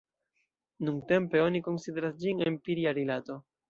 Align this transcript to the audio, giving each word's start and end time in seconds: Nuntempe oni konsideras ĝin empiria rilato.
Nuntempe 0.87 1.43
oni 1.51 1.63
konsideras 1.69 2.19
ĝin 2.27 2.45
empiria 2.51 2.99
rilato. 3.03 3.43